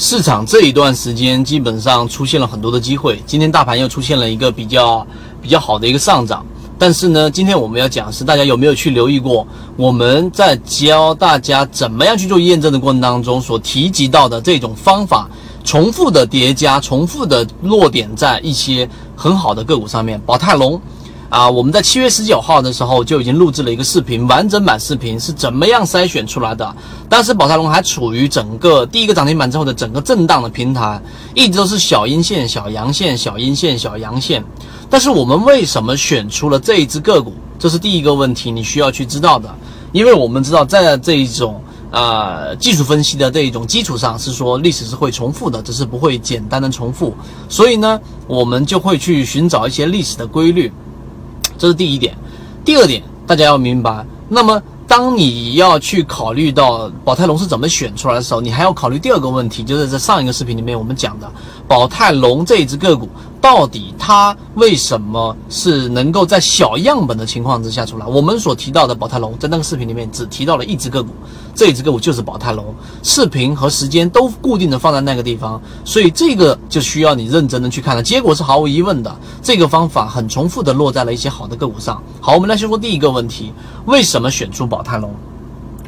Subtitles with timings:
[0.00, 5.04] 市场这一段时间基本上出现了很多的机会，今天大盘又出现了一个比较
[5.42, 6.46] 比较好的一个上涨。
[6.78, 9.44] 但是呢，今天我们要讲是大家有没有去留意过
[9.76, 15.28] 我们在教大家怎么样去做验证的过程当中所提及到的这种方法，
[15.64, 20.80] 重复的叠加，重复的落点在一些很好的个股上面，宝泰龙。
[21.30, 26.74] 啊，我们在七月十九号的时候就已经录制了一个视频，完整版视频是怎么样筛选出来的。
[27.06, 30.98] 当时宝泰龙还处于整个第一个涨停板之后的整个震荡的平台，
[31.34, 34.42] 一直都是小阴线、小阳线、小阴线、小阳线。
[34.88, 37.34] 但是我们为什么选出了这一只个股？
[37.58, 39.54] 这是第一个问题，你需要去知道的。
[39.92, 47.14] 因为我们知道，在这一种呃技术分析的这一种基础上，是说历史是会重复的，只是不会简单的重复。
[47.50, 50.72] 所以呢，我们就会去寻找一些历史的规律。
[51.58, 52.16] 这是第一点，
[52.64, 54.06] 第二点，大家要明白。
[54.28, 61.30] 那么，当你要去考虑到宝泰龙是怎么选出来的时候，你还要考虑第二个问题，就是在上一个视频里面我们讲的
[61.66, 63.08] 宝泰龙这一只个股。
[63.48, 68.04] 到底它为什么是能够在小样本的情况之下出来？
[68.04, 71.08] 我们所提到的宝泰龙，在那个视频里面只提到了一只个股，
[71.54, 72.62] 这一只个股就是宝泰龙，
[73.02, 78.02] 视频和时间都固定的放在那个地方，所以这个就需要你认真的去看了。
[78.02, 82.02] 结果是毫无疑问的，这个方法很重复的落在了一些好的个股上。
[82.20, 83.50] 好，我们来先说第一个问题，
[83.86, 85.10] 为什么选出宝泰龙？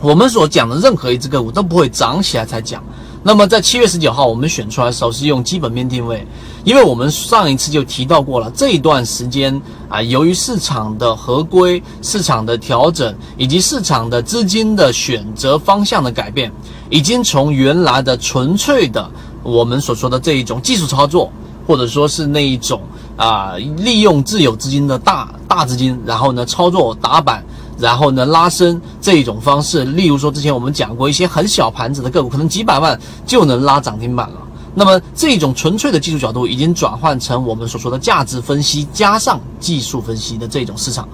[0.00, 2.80] 我们所讲的任何一只个股都不会涨起来才讲。
[3.22, 6.26] 那么在七月十九号，我们选出来的时候是用基本面定位，
[6.64, 16.50] 因为我们上一次就提到过了，这一段时间啊，由于市场的合规、市场的调整以及市场的资金的选择方向的改变，
[16.88, 19.10] 已经从原来的纯粹的
[19.42, 21.30] 我们所说的这一种技术操作，
[21.66, 22.80] 或者说是那一种
[23.16, 27.44] 啊，利用自有资金的大大资金，然后呢操作打板。
[27.78, 34.36] 然后呢，拉升这一种方式，例如说之前我们讲过一些很小盘子的个股，可能几百万就能拉涨停板了。
[34.74, 41.08] 那么这种纯粹的技术角度已经转换成我们所说的价值分析加上技术分析的这种市场，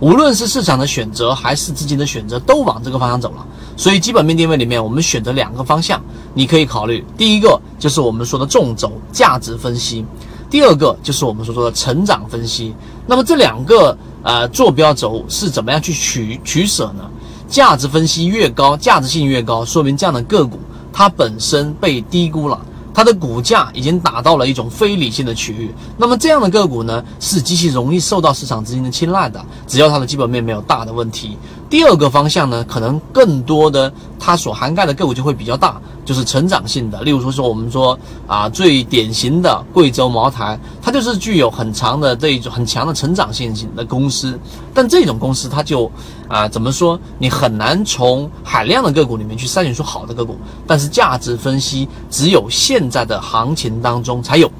[0.00, 3.46] 无论是市场的选择还是资金的选择，都往这个方向走了。
[3.76, 6.02] 所以基本面定位里面，我们选择两个方向，
[6.34, 7.04] 你可以考虑。
[7.16, 10.04] 第一个就是我们说的纵轴价值分析，
[10.50, 12.74] 第二个就是我们所说的成长分析。
[13.06, 13.96] 那么这两个。
[14.28, 17.10] 呃，坐标轴是怎么样去取取舍呢？
[17.48, 20.58] 价值分析越高，价值性越高，说明这样的个股
[20.92, 22.60] 它本身被低估了，
[22.92, 25.72] 它的股价已经达到了一种非理性的区域。
[25.96, 31.38] 那么这样的个股呢，是极其容易受到市场资金的青睐的，只要它的基本面没有大的问题。
[31.70, 35.80] 第二个方向呢，可能更多的它所涵盖的个股就会比较大。
[36.04, 44.40] 就是成长性的，例如说说我们说啊，最典型的贵州茅台，它就是具有很长的这一种很强的成长性型的公司。
[44.72, 45.90] 但这种公司它就
[46.26, 46.98] 啊，怎么说？
[47.18, 50.38] 你很难从海量的个股里面去筛选出好的个股。
[50.66, 54.50] 但是价值分析只有现在的行情当中才有。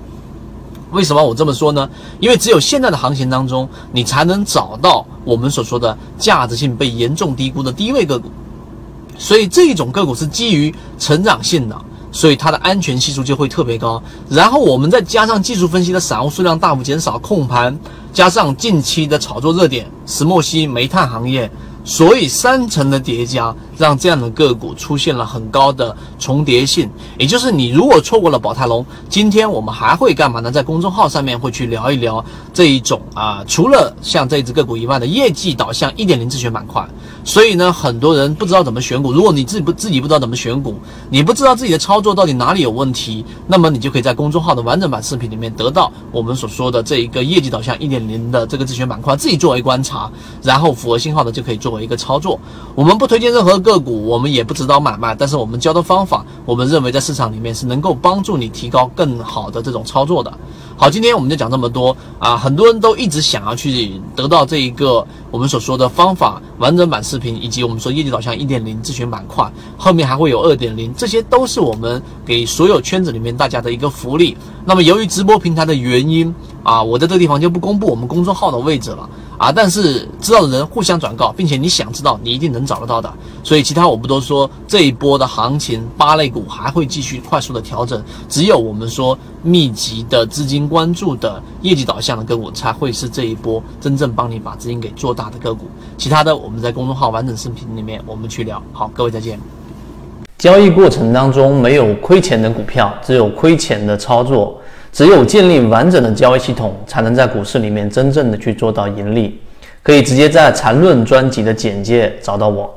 [0.91, 1.89] 为什么我这么说呢？
[2.19, 8.31] 因为只有现在的行情当中，你才能找到我们所说的价值性被严重低估的低位个股。
[9.19, 11.77] 所以这种个股是基于成长性的，
[12.13, 14.03] 所以它的安全系数就会特别高。
[14.29, 17.77] 然后我们再加上技术分析的散户数量大幅减少，控盘，
[18.13, 21.51] 加上近期的炒作热点，石墨烯、煤炭行业。
[21.85, 26.91] 所以三层的叠加，让这样的个股出现了很高的重叠性。
[27.17, 30.53] 也就是你如果错过了宝泰龙，今天我们还会干嘛呢？
[30.53, 32.23] 在公众号上面会去聊一聊
[32.53, 36.87] 这一种啊，除了像这只个股以外的业绩导向一点零自选板块。
[37.25, 39.13] 所以呢，很多人不知道怎么选股。
[39.13, 40.79] 如果你自己不自己不知道怎么选股，
[41.09, 50.11] 你不知道自己的操作到底哪里有问题，那么你就可以在公众号的完整版视频里面得到我们所说的这一个业绩导向一点零的这个自选板块，自己作为观察，
[50.43, 51.79] 然后符合信号的就可以作为。
[51.79, 52.39] 一个操作，
[52.75, 60.33] 我们不推荐任何个股，我们也不指导买卖，但是我们教的方法，我们认为在市场里面是能够帮助你提高更好的这种操作的。
[60.75, 62.37] 好，今天我们就讲这么多啊！
[62.37, 74.37] 很多人都一直想要去得到这一个我们所说的方法完整版视频，以及我们说业绩导向一点零自选板块，后面还会有二点零，这些都是我们给所有圈子里面大家的一个福利。
[74.65, 76.33] 那么由于直播平台的原因
[76.63, 79.09] 啊，我在这个地方就不公布我们公众号的位置了。
[79.39, 79.53] 啊！
[79.53, 83.11] 但是知道的人互相转告，并且你想知道，你一定能找得到的。
[83.43, 84.51] 所以其他我不多说。
[84.67, 88.03] 这一波的行情，八类股还会继续快速的调整。
[88.29, 95.67] 只有我们说密集的资金关注的业绩导向的个股，才会是这一波真正帮你把资金给做大的个股。
[95.97, 98.61] 其他的我们在公众号完整视频里面我们去聊。
[98.73, 99.39] 好，各位再见。
[100.37, 104.58] 交易过程当中没有亏钱的股票，只有亏钱的操作。
[104.99, 109.41] 只有建立完整的交易系统，才能在股市里面真正的去做到盈利。
[109.81, 112.69] 可以直接在缠论专辑的简介找到我。